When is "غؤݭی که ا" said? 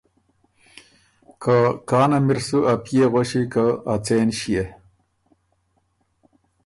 3.11-3.95